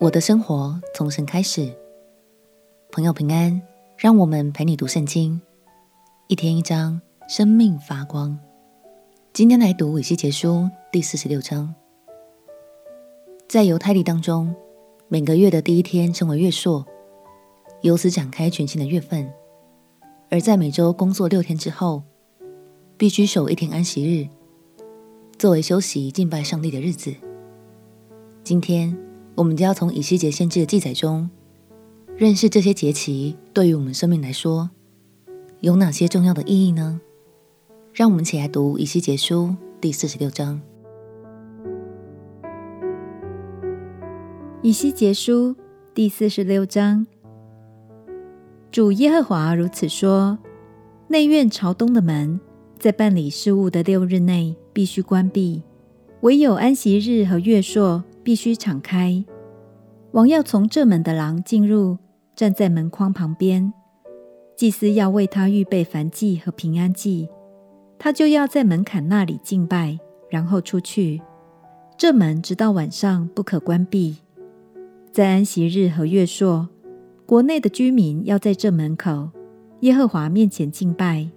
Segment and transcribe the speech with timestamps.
[0.00, 1.74] 我的生活从神开始，
[2.92, 3.60] 朋友平安，
[3.96, 5.40] 让我们陪你读圣经，
[6.28, 8.38] 一天一章，生命发光。
[9.32, 11.74] 今天来读以西结书第四十六章。
[13.48, 14.54] 在犹太历当中，
[15.08, 16.86] 每个月的第一天称为月朔，
[17.80, 19.26] 由此展开全新的月份；
[20.30, 22.04] 而在每周工作六天之后，
[22.96, 24.28] 必须守一天安息日，
[25.36, 27.12] 作为休息敬拜上帝的日子。
[28.44, 29.07] 今天。
[29.38, 31.30] 我们就要从以西结先知的记载中，
[32.16, 34.68] 认识这些节期对于我们生命来说
[35.60, 37.00] 有哪些重要的意义呢？
[37.92, 40.60] 让我们一起来读以西结书第四十六章。
[44.60, 45.54] 以西结书
[45.94, 47.06] 第四十六章，
[48.72, 50.36] 主耶和华如此说：
[51.06, 52.40] 内院朝东的门，
[52.76, 55.62] 在办理事务的六日内必须关闭，
[56.22, 58.02] 唯有安息日和月朔。
[58.28, 59.24] 必须敞开，
[60.10, 61.96] 王要从这门的廊进入，
[62.36, 63.72] 站在门框旁边。
[64.54, 67.30] 祭司要为他预备燔祭和平安祭，
[67.98, 71.22] 他就要在门槛那里敬拜，然后出去。
[71.96, 74.18] 这门直到晚上不可关闭。
[75.10, 76.68] 在安息日和月朔，
[77.24, 79.30] 国内的居民要在这门口
[79.80, 81.30] 耶和华面前敬拜。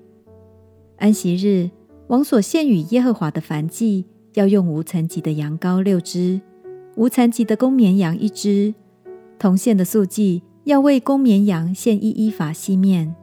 [0.98, 1.72] 安息日，
[2.08, 6.42] 王所献与耶和华的燔祭，要用无残疾的羊羔六只。
[6.96, 8.74] 无残疾的公绵羊一只，
[9.40, 13.16] 同献的素祭要为公绵羊献一一法细面，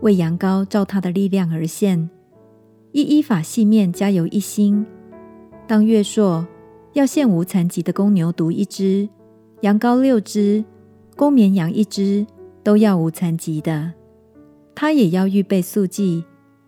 [0.00, 2.08] 为羊羔照他的力量而献，
[2.92, 4.86] 一一法细面加油一心。
[5.66, 6.46] 当月朔
[6.92, 9.08] 要献无残疾的公牛犊一只，
[9.62, 10.64] 羊羔六只，
[11.16, 12.26] 公绵羊一只，
[12.62, 13.92] 都要无残疾的。
[14.74, 16.24] 他也要预备素祭，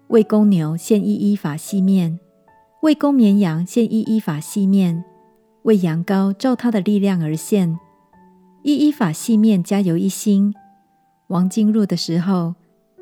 [0.08, 2.18] 为公牛献一一法细面，
[2.82, 5.05] 为公绵羊献一一法细面。
[5.64, 7.78] 为羊羔照他的力量而献，
[8.62, 10.54] 一伊法细面加油一心。
[11.28, 12.55] 王进入的时候，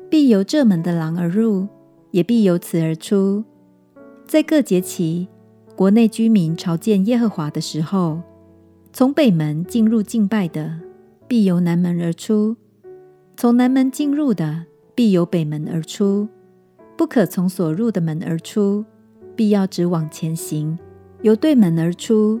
[0.09, 1.67] 必由这门的廊而入，
[2.11, 3.43] 也必由此而出。
[4.25, 5.27] 在各节期，
[5.75, 8.21] 国内居民朝见耶和华的时候，
[8.93, 10.79] 从北门进入敬拜的，
[11.27, 12.55] 必由南门而出；
[13.35, 14.63] 从南门进入的，
[14.95, 16.29] 必由北门而出。
[16.95, 18.85] 不可从所入的门而出，
[19.35, 20.79] 必要直往前行，
[21.23, 22.39] 由对门而出。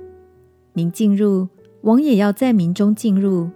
[0.73, 1.47] 民进入，
[1.81, 3.49] 王也要在民中进入；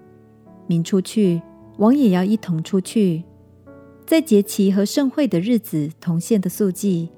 [0.68, 1.42] 民出去，
[1.78, 3.24] 王也要一同出去。
[4.06, 7.10] 在节期和盛会的日子同献的素祭，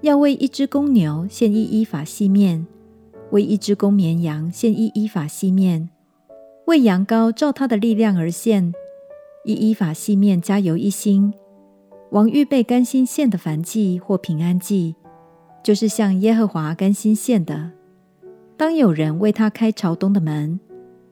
[0.00, 2.66] 要为一只公牛献一伊法细面，
[3.30, 5.90] 为一只公绵羊献一伊法细面，
[6.66, 8.72] 为羊羔照它的力量而献，
[9.44, 11.34] 一伊法细面加油一心。
[12.10, 14.94] 王预备甘心献的燔祭或平安祭，
[15.62, 17.72] 就是向耶和华甘心献的。
[18.56, 20.60] 当有人为他开朝东的门，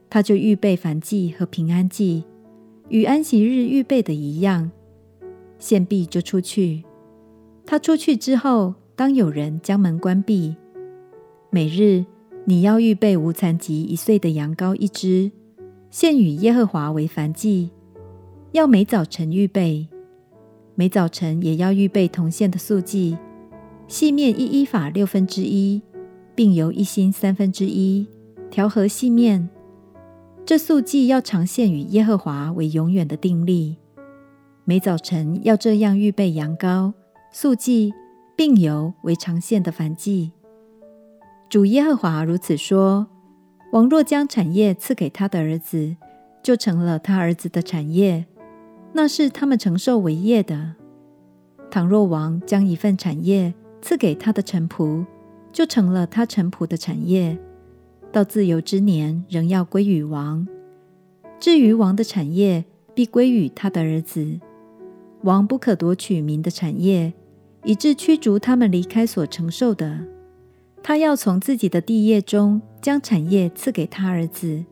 [0.09, 2.25] 他就预备燔祭和平安祭，
[2.89, 4.71] 与安息日预备的一样，
[5.59, 6.85] 献毕就出去。
[7.67, 10.55] 他出去之后，当有人将门关闭。
[11.51, 12.05] 每日
[12.45, 15.33] 你要预备无残疾一岁的羊羔一只，
[15.91, 17.71] 献与耶和华为燔祭，
[18.53, 19.89] 要每早晨预备，
[20.75, 23.19] 每早晨也要预备同献的素祭，
[23.89, 25.83] 细面一一法六分之一。
[26.41, 28.09] 并由一新三分之一，
[28.51, 29.51] 调和细面。
[30.47, 33.77] 这素祭要常献与耶和华为永远的定例。
[34.65, 36.95] 每早晨要这样预备羊羔、
[37.31, 37.93] 素祭，
[38.35, 40.33] 并由为常献的燔祭。
[41.51, 43.07] 主耶和华如此说：
[43.73, 45.95] 王若将产业赐给他的儿子，
[46.43, 48.25] 就成了他儿子的产业，
[48.95, 50.77] 那是他们承受为业的。
[51.71, 53.53] 倘若王将一份产业
[53.83, 55.05] 赐给他的臣仆，
[55.53, 57.39] 就成了他臣仆的产业，
[58.13, 60.47] 到自由之年仍要归于王。
[61.39, 64.41] 至于王的产业，必归于他的儿子。
[65.23, 67.13] 王不可夺取民的产业，
[67.65, 70.01] 以致驱逐他们离开所承受的。
[70.83, 74.65] 他要从自己的地业中将产业赐给他儿子，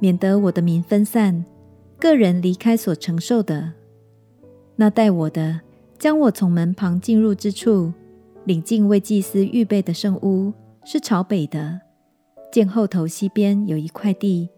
[0.00, 1.44] 免得我的民分散，
[2.00, 3.72] 个人离开所承受的。
[4.76, 5.60] 那待我的，
[5.96, 7.92] 将我从门旁进入之处。
[8.44, 10.52] 领进为祭司预备的圣屋
[10.84, 11.80] 是朝北的，
[12.52, 14.48] 见后头西边有一块地。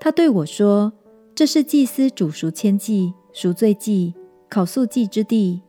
[0.00, 0.92] 他对我说
[1.34, 4.14] ：“这是祭司煮赎愆祭、赎罪祭、
[4.48, 5.60] 烤素祭之地，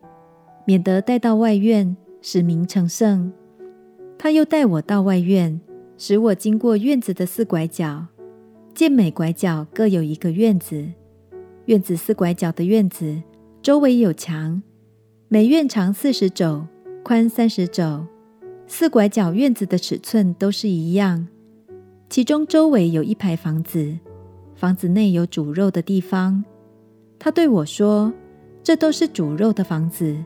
[0.66, 3.32] 免得带到外院，使民成圣。”
[4.18, 5.60] 他又带我到外院，
[5.98, 8.08] 使我经过院子的四拐角，
[8.74, 10.86] 见每拐角各有一个院子。
[11.66, 13.22] 院子四拐角的院子
[13.62, 14.62] 周围有墙，
[15.28, 16.66] 每院长四十肘。
[17.06, 18.04] 宽三十肘，
[18.66, 21.28] 四拐角院子的尺寸都是一样。
[22.10, 24.00] 其中周围有一排房子，
[24.56, 26.44] 房子内有煮肉的地方。
[27.20, 28.12] 他对我说
[28.64, 30.18] ：“这都是煮肉的房子，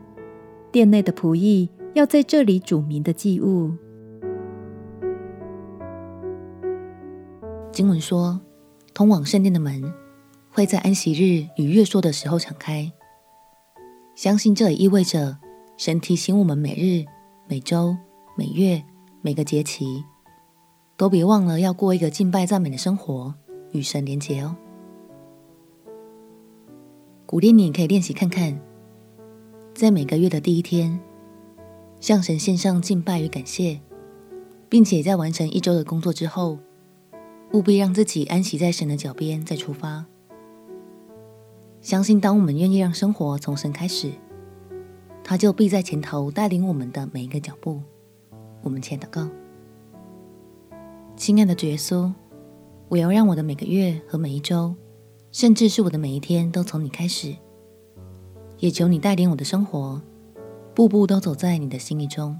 [0.72, 3.72] 殿内的仆役要在这里煮民的祭物。”
[7.70, 8.40] 经文说，
[8.94, 9.92] 通往圣殿的门
[10.50, 12.90] 会在安息日与月朔的时候敞开。
[14.14, 15.36] 相信这也意味着
[15.80, 17.06] 神提醒我们，每日、
[17.48, 17.96] 每周、
[18.36, 18.84] 每月、
[19.22, 20.04] 每个节期，
[20.94, 23.32] 都别忘了要过一个敬拜赞美的生活，
[23.72, 24.54] 与神连结哦。
[27.24, 28.60] 鼓励你可以练习看看，
[29.72, 31.00] 在每个月的第一天，
[31.98, 33.80] 向神献上敬拜与感谢，
[34.68, 36.58] 并且在完成一周的工作之后，
[37.54, 40.04] 务必让自己安息在神的脚边，再出发。
[41.80, 44.12] 相信，当我们愿意让生活从神开始，
[45.30, 47.80] 他就必在前头带领我们的每一个脚步。
[48.62, 49.28] 我们前祷告，
[51.14, 52.12] 亲爱的主耶稣，
[52.88, 54.74] 我要让我的每个月和每一周，
[55.30, 57.36] 甚至是我的每一天，都从你开始。
[58.58, 60.02] 也求你带领我的生活，
[60.74, 62.36] 步步都走在你的心意中。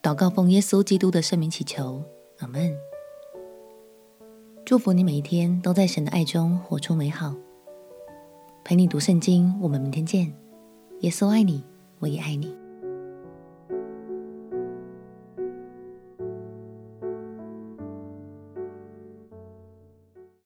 [0.00, 2.04] 祷告奉耶稣基督的圣名祈求，
[2.38, 2.72] 阿门。
[4.64, 7.34] 祝福你每一天都在神的爱中活出美好。
[8.62, 10.32] 陪你读圣经，我们明天见。
[11.00, 11.64] 耶稣爱你，
[12.00, 12.69] 我也爱你。